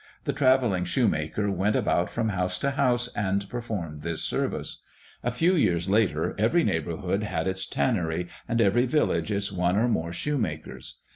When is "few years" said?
5.29-5.91